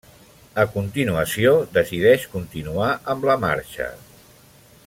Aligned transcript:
A 0.61 0.63
continuació 0.77 1.51
decideix 1.77 2.25
continuar 2.33 2.91
amb 3.15 3.31
la 3.31 3.39
marxa. 3.47 3.93